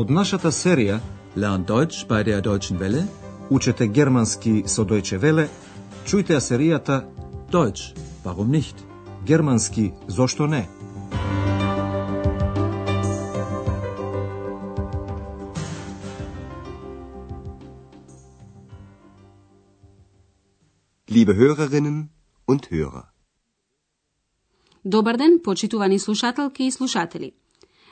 [0.00, 0.94] Од нашата серија
[1.36, 3.02] Lern Deutsch bei der Deutschen Welle.
[3.50, 5.44] Учете германски со Deutsche Welle,
[6.06, 6.96] чујте ја серијата
[7.52, 7.92] Deutsch,
[8.24, 8.76] warum nicht?
[9.26, 10.68] Германски зошто не?
[21.08, 22.08] Liebe Hörerinnen
[22.46, 23.04] und Hörer.
[24.84, 27.32] Добар ден, почитувани слушателки и слушатели.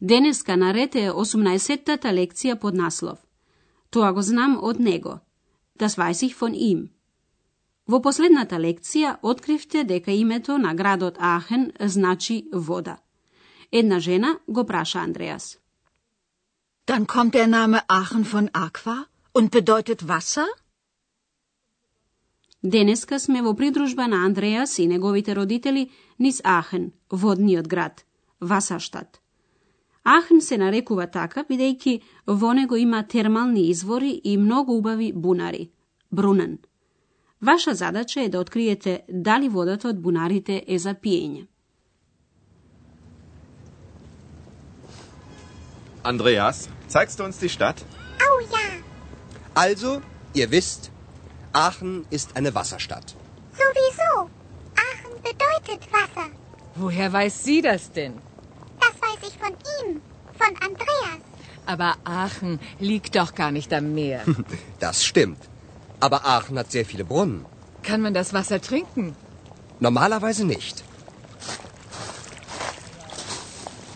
[0.00, 3.18] Денеска наред е 18-тата лекција под наслов.
[3.90, 5.20] Тоа го знам од него.
[5.78, 6.88] Das weiß ich von ihm.
[7.86, 12.96] Во последната лекција откривте дека името на градот Ахен значи вода.
[13.72, 15.58] Една жена го праша Андреас.
[16.86, 20.46] Dann kommt der Name Aachen von Aqua und bedeutet Wasser?
[22.62, 28.04] Денеска сме во придружба на Андреас и неговите родители низ Ахен, водниот град,
[28.40, 29.23] Васаштат.
[30.04, 31.44] Aachen, se na reku Vataka,
[32.26, 35.70] Vonego ima termalni izvori i mnogo ubavi bunari,
[36.10, 36.58] brunan.
[37.40, 39.48] Vaša zadaća je da otkrijete da li
[39.84, 41.46] od bunarite je za pijenje.
[46.02, 47.80] Andreas, zeigst du uns die Stadt?
[47.80, 48.82] Oh, ja.
[49.54, 50.00] Also,
[50.34, 50.90] ihr wisst,
[51.52, 53.14] Aachen ist eine Wasserstadt.
[53.60, 54.28] Sowieso.
[54.76, 56.28] Aachen bedeutet Wasser.
[56.76, 58.33] Woher weiß sie das denn?
[60.44, 61.20] Von Andreas.
[61.66, 64.22] Aber Aachen liegt doch gar nicht am Meer.
[64.80, 65.38] Das stimmt.
[66.00, 67.46] Aber Aachen hat sehr viele Brunnen.
[67.82, 69.16] Kann man das Wasser trinken?
[69.80, 70.84] Normalerweise nicht.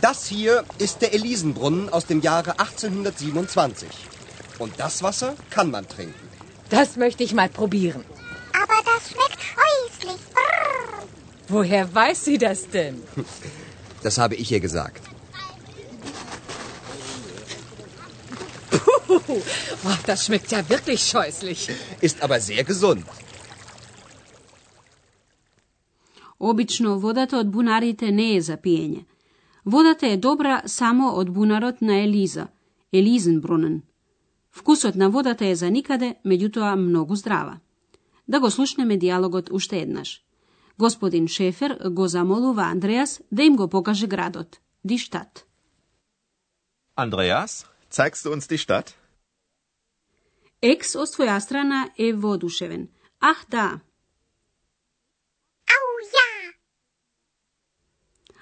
[0.00, 3.88] Das hier ist der Elisenbrunnen aus dem Jahre 1827.
[4.58, 6.14] Und das Wasser kann man trinken.
[6.70, 8.04] Das möchte ich mal probieren.
[8.52, 10.20] Aber das schmeckt scheußlich.
[10.32, 11.02] Brrr.
[11.48, 13.02] Woher weiß sie das denn?
[14.02, 15.02] Das habe ich ihr gesagt.
[19.08, 21.70] Oh, das schmeckt ja wirklich scheußlich.
[22.00, 23.04] Ist aber sehr gesund.
[26.38, 29.04] Обично водата од бунарите не е за пиење.
[29.64, 32.48] Водата е добра само од бунарот на Елиза,
[32.92, 33.82] Елизенбрунен.
[34.50, 37.58] Вкусот на водата е за никаде, меѓутоа многу здрава.
[38.28, 40.22] Да го слушнеме диалогот уште еднаш.
[40.78, 45.46] Господин Шефер го замолува Андреас да им го покаже градот, Ди штат.
[47.90, 48.94] Zeigst du uns die Stadt?
[50.62, 52.88] Екс од своја страна е воодушевен.
[53.20, 53.80] Ах, да,
[55.66, 55.86] Au
[56.16, 56.52] ja,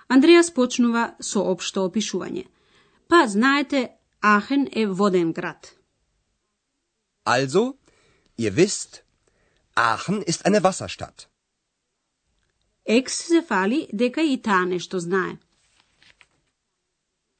[0.08, 2.44] Андреас почнува со општо опишување.
[3.08, 3.90] Па, знаете,
[4.20, 5.74] Ахен е воден град.
[7.24, 7.76] Also,
[8.38, 9.02] ihr wisst,
[9.74, 11.28] Aachen ist eine Wasserstadt.
[12.84, 15.38] Екс се фали дека и таа нешто знае.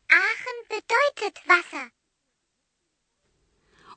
[0.08, 0.58] Aachen
[1.24, 1.90] bedeutet Wasser.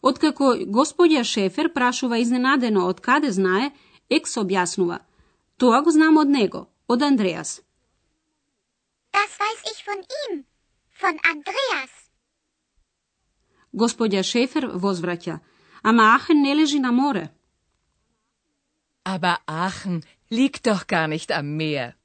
[0.02, 3.72] Откако господја Шефер прашува изненадено од каде знае,
[4.10, 5.00] Екс објаснува.
[5.58, 7.62] Тоа го знам од него, од Андреас.
[9.12, 10.46] Das weiß ich von ihm,
[11.02, 11.92] von Andreas.
[13.74, 15.40] Господја Шефер возвраќа.
[15.84, 17.30] Ама Ахен не лежи на море.
[19.04, 21.96] Aber Aachen liegt doch gar nicht am Meer.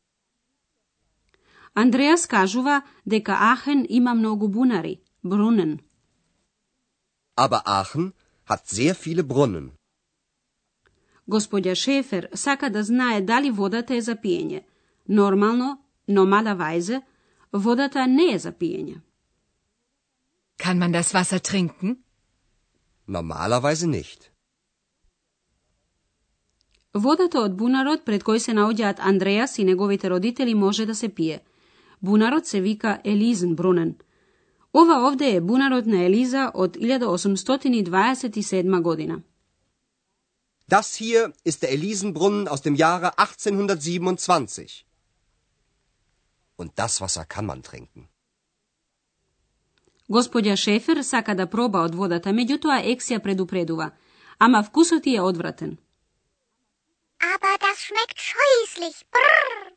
[1.74, 5.78] Андреас кажува дека Ахен има многу бунари, брунен.
[7.36, 8.12] Aber Aachen
[8.44, 9.70] hat sehr viele Brunnen.
[11.26, 14.64] Господја Шефер сака да знае дали водата е за пиење.
[15.08, 15.78] Нормално,
[16.08, 17.02] но мала вајзе,
[17.52, 19.00] водата не е за пиење.
[20.58, 21.96] Kann man das Wasser trinken?
[23.08, 24.30] Normalerweise nicht.
[26.94, 31.40] Водата од бунарот пред кој се наоѓаат Андреас и неговите родители може да се пие.
[32.02, 33.96] Бунарот се вика Елизен Брунен.
[34.72, 39.22] Ова овде е бунарот на Елиза од 1827 година.
[40.68, 44.84] Das hier ist der Elisenbrunnen aus dem Jahre 1827.
[46.56, 48.08] Und das Wasser kann man trinken.
[50.08, 53.90] Господја Шефер сака да проба од водата, меѓутоа Екс ја предупредува.
[54.38, 55.78] Ама вкусот е одвратен.
[57.20, 59.04] Aber das schmeckt scheußlich.
[59.12, 59.72] Brrr.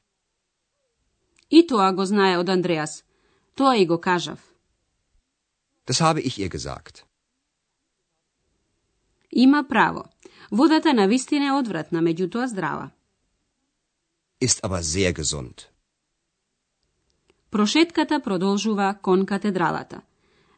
[1.49, 3.03] И тоа го знае од Андреас.
[3.55, 4.54] Тоа и го кажав.
[5.87, 7.05] Das habe ich ihr gesagt.
[9.31, 10.03] Има право.
[10.51, 12.89] Водата на вистина е одвратна, меѓутоа здрава.
[14.41, 15.67] Ist aber sehr gesund.
[17.51, 20.01] Прошетката продолжува кон катедралата.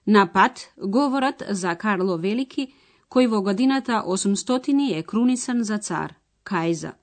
[0.07, 2.73] На пат говорат за Карло Велики,
[3.09, 6.93] кој во годината 800 е крунисан за цар, Кајза.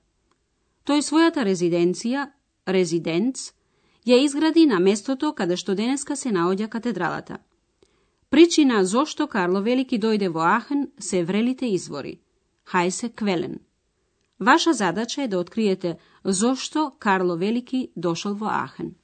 [0.85, 2.31] Тој својата резиденција,
[2.67, 3.53] резиденц,
[4.05, 7.37] ја изгради на местото каде што денеска се наоѓа катедралата.
[8.30, 12.20] Причина зошто Карло Велики дојде во Ахен се врелите извори.
[12.66, 13.58] Хајсе Квелен.
[14.40, 18.94] Ваша задача е да откриете зошто Карло Велики дошол во Ахен.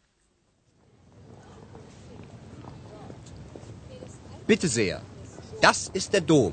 [4.49, 5.01] Bitte sehr.
[5.61, 6.53] Das ist der Dom.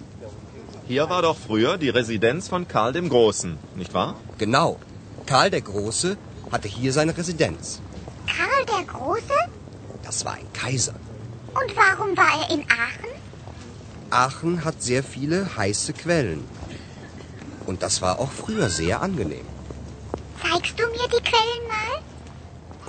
[0.87, 4.15] Hier war doch früher die Residenz von Karl dem Großen, nicht wahr?
[4.39, 4.79] Genau.
[5.27, 6.17] Karl der Große
[6.51, 7.79] hatte hier seine Residenz.
[8.35, 9.39] Karl der Große?
[10.03, 10.95] Das war ein Kaiser.
[11.59, 13.11] Und warum war er in Aachen?
[14.09, 16.41] Aachen hat sehr viele heiße Quellen.
[17.65, 19.47] Und das war auch früher sehr angenehm.
[20.43, 21.93] Zeigst du mir die Quellen mal?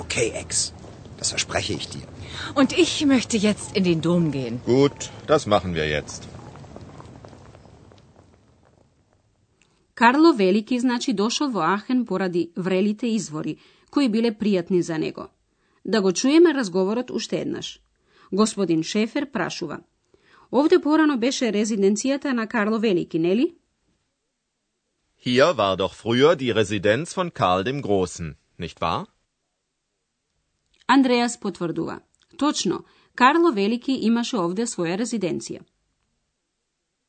[0.04, 0.72] Okay, Ex.
[1.18, 2.06] Das verspreche ich dir.
[2.54, 4.60] Und ich möchte jetzt in den Dom gehen.
[4.66, 6.22] Gut, das machen wir jetzt.
[9.94, 13.58] Карло Велики значи дошол во Ахен поради врелите извори,
[13.90, 15.28] кои биле пријатни за него.
[15.84, 17.80] Да го чуеме разговорот уште еднаш.
[18.31, 19.79] Господин Шефер прашува.
[20.51, 23.55] Овде порано беше резиденцијата на Карло Велики, нели?
[25.25, 29.05] Hier war doch früher die Residenz von Karl dem Großen, nicht wahr?
[30.87, 31.99] Андреас потврдува.
[32.37, 32.83] Точно,
[33.15, 35.61] Карло Велики имаше овде своја резиденција.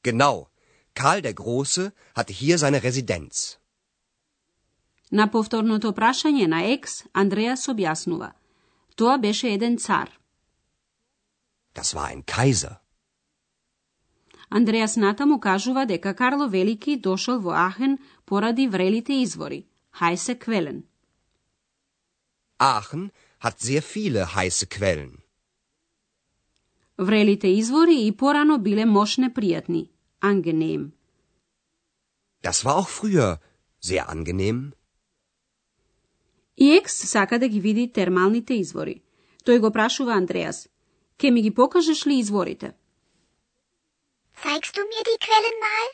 [0.03, 0.47] Genau.
[0.95, 3.57] Karl der Große hatte hier seine Residenz.
[5.11, 8.33] На повторното прашање на Екс, Андреас објаснува.
[8.97, 10.20] Тоа беше еден цар.
[11.75, 12.81] Das war ein Kaiser.
[14.51, 19.67] Андреас натаму кажува дека Карло Велики дошол во Ахен поради врелите извори,
[19.99, 20.85] Хајсе Квелен.
[22.59, 25.13] Aachen hat sehr viele heiße Quellen.
[26.99, 29.89] Врелите извори и порано биле мощне пријатни,
[30.21, 30.93] angenehm.
[32.43, 33.39] Das war auch früher
[33.81, 34.73] sehr angenehm.
[36.57, 39.03] И Екс сака да ги види термалните извори.
[39.47, 40.69] Тој го прашува Андреас.
[41.21, 42.73] Ке ми ги покажеш ли изворите?
[44.43, 45.87] Zeigst du mir die Quellen mal?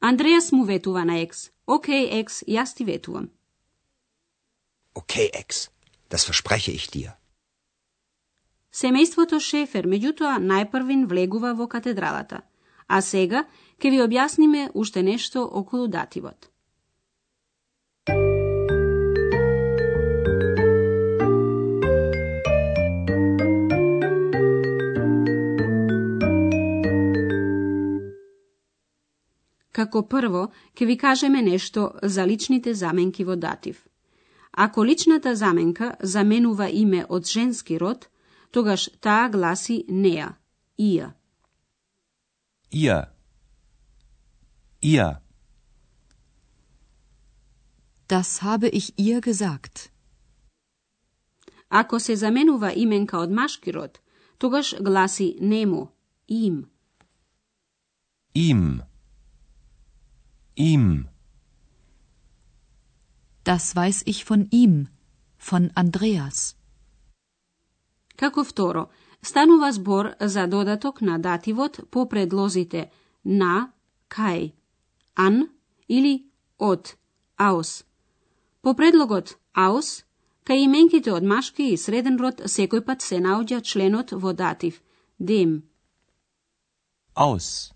[0.00, 1.50] Андреас му ветува на Екс.
[1.66, 3.28] Окей, Екс, јас ти ветувам.
[4.94, 5.70] Okay, Ex.
[6.10, 7.10] Das verspreche ich dir.
[8.72, 12.40] Семејството Шефер, меѓутоа, најпрвин влегува во катедралата.
[12.88, 13.44] А сега,
[13.80, 16.50] ќе ви објасниме уште нешто околу дативот.
[29.80, 30.42] Како прво,
[30.76, 33.86] ќе ви кажеме нешто за личните заменки во датив.
[34.52, 38.08] Ако личната заменка заменува име од женски род,
[38.50, 40.34] тогаш таа гласи неа,
[40.78, 41.12] ија.
[42.72, 43.08] Ihr.
[44.82, 45.16] Ihr.
[48.08, 49.90] Das habe ich ihr gesagt.
[51.68, 54.00] Ако се заменува именка од машки род,
[54.38, 55.88] тогаш гласи нему,
[56.28, 56.64] им.
[58.34, 58.89] Ihm.
[60.68, 61.08] Ihm.
[63.44, 64.88] Das weiß ich von ihm,
[65.38, 66.54] von Andreas.
[68.16, 68.82] Како второ,
[69.22, 72.90] станува збор за додаток на дативот по предлозите
[73.24, 73.72] на,
[74.08, 74.52] кај,
[75.14, 75.48] ан
[75.88, 76.14] или
[76.58, 76.96] од,
[77.36, 77.84] аус.
[78.62, 80.04] По предлогот аус,
[80.44, 84.82] кај именките од машки и среден род секој пат се наоѓа членот во датив,
[85.18, 85.62] дем.
[87.14, 87.72] Aus.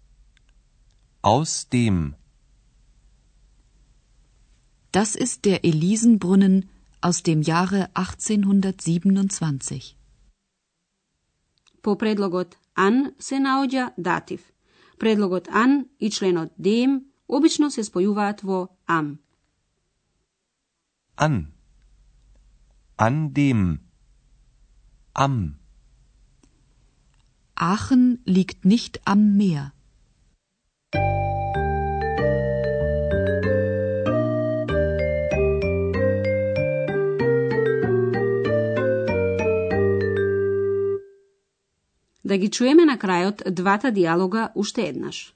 [1.22, 2.23] Aus dem.
[4.94, 6.70] Das ist der Elisenbrunnen
[7.00, 9.96] aus dem Jahre 1827.
[11.82, 14.40] По предлогот ан се наоѓа датив.
[14.98, 19.18] Предлогот ан и членот дем обично се спојуваат во ам.
[21.16, 21.52] An.
[22.96, 23.80] An dem.
[25.12, 25.58] Am.
[27.56, 29.73] Aachen liegt nicht am Meer.
[42.24, 45.34] Да ги чуеме на крајот двата диалога уште еднаш.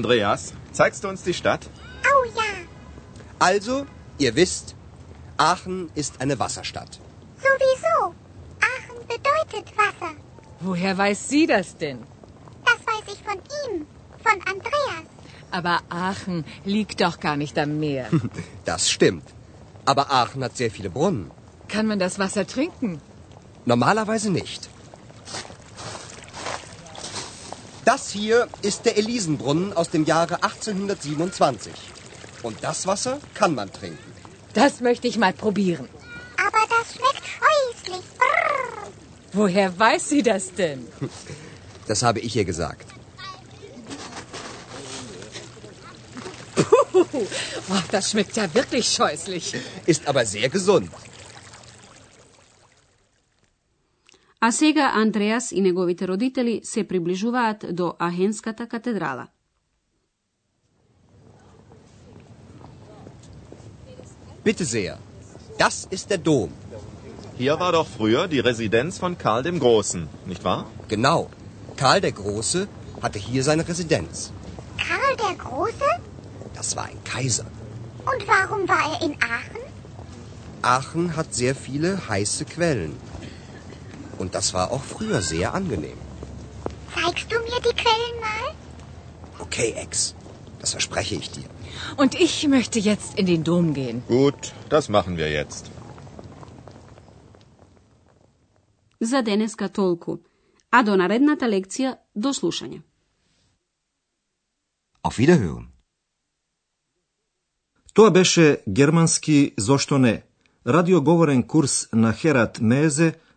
[0.00, 1.62] Andreas, zeigst du uns die Stadt?
[2.12, 2.50] Oh ja,
[3.38, 3.86] Also,
[4.18, 4.74] ihr wisst,
[5.38, 6.92] Aachen ist eine Wasserstadt.
[7.46, 7.96] sowieso.
[8.72, 10.12] Aachen bedeutet Wasser.
[10.60, 12.00] Woher weiß sie das denn?
[12.68, 13.86] Das weiß ich von ihm,
[14.26, 15.06] von Andreas.
[15.50, 18.06] Aber Aachen liegt doch gar nicht am Meer.
[18.66, 19.26] Das stimmt.
[19.86, 21.30] Aber Aachen hat sehr viele Brunnen.
[21.68, 23.00] Kann man das Wasser trinken?
[23.64, 24.68] Normalerweise nicht.
[27.86, 31.72] Das hier ist der Elisenbrunnen aus dem Jahre 1827.
[32.42, 34.12] Und das Wasser kann man trinken.
[34.54, 35.88] Das möchte ich mal probieren.
[36.36, 38.04] Aber das schmeckt scheußlich.
[38.18, 38.90] Brrr.
[39.32, 40.86] Woher weiß sie das denn?
[41.86, 42.88] Das habe ich ihr gesagt.
[46.56, 49.54] Puh, oh, das schmeckt ja wirklich scheußlich.
[49.86, 50.90] Ist aber sehr gesund.
[54.46, 59.26] a sega Andreas i njegovite roditelji se približuvaat do Ahenskata katedrala.
[64.44, 64.96] Bitte sehr,
[65.58, 66.50] das ist der Dom.
[67.38, 70.64] Hier war doch früher die Residenz von Karl dem Großen, nicht wahr?
[70.88, 71.28] Genau.
[71.76, 72.68] Karl der Große
[73.02, 74.32] hatte hier seine Residenz.
[74.78, 75.90] Karl der Große?
[76.54, 77.46] Das war ein Kaiser.
[78.12, 79.62] Und warum war er in Aachen?
[80.62, 82.92] Aachen hat sehr viele heiße Quellen.
[84.17, 85.99] Und das war auch früher sehr angenehm.
[86.95, 88.47] Zeigst du mir die Quellen mal?
[89.39, 90.15] Okay, Ex.
[90.61, 91.49] Das verspreche ich dir.
[91.97, 94.03] Und ich möchte jetzt in den Dom gehen.
[94.07, 95.71] Gut, das machen wir jetzt.
[98.99, 100.19] За денеска толку,
[100.69, 102.81] а до наредната лекција до слушање.
[105.03, 105.71] Auf Wiederhören.
[107.93, 110.23] Тоа беше германски зошто не,
[110.67, 113.15] радиоговорен курс на Херат Мезе